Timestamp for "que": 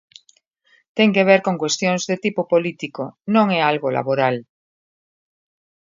1.15-1.27